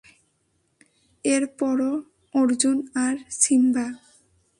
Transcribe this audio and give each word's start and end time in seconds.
এরপরঃ 1.25 1.81
অর্জুন 2.35 2.77
আর 3.05 3.15
সিম্বা! 3.41 3.87